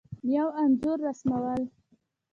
یو 0.33 0.47
انځور 0.61 0.97
رسمول 1.07 1.61